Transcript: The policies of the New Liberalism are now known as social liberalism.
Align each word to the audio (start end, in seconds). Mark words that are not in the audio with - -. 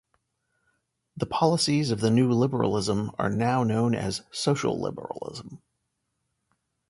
The 1.15 1.27
policies 1.27 1.91
of 1.91 1.99
the 1.99 2.09
New 2.09 2.31
Liberalism 2.31 3.11
are 3.19 3.29
now 3.29 3.63
known 3.63 3.93
as 3.93 4.23
social 4.31 4.81
liberalism. 4.81 5.61